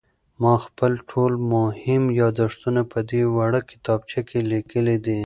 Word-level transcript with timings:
ما 0.41 0.53
خپل 0.65 0.91
ټول 1.09 1.31
مهم 1.53 2.03
یادښتونه 2.19 2.81
په 2.91 2.99
دې 3.09 3.21
وړه 3.35 3.61
کتابچه 3.71 4.21
کې 4.29 4.39
لیکلي 4.51 4.97
دي. 5.05 5.19